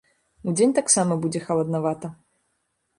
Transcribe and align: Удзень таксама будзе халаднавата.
Удзень 0.51 0.73
таксама 0.79 1.19
будзе 1.27 1.45
халаднавата. 1.47 2.15